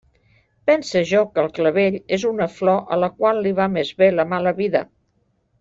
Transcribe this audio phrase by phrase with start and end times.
[0.69, 4.13] Pense jo que el clavell és una flor a la qual li va més bé
[4.17, 4.87] la mala vida.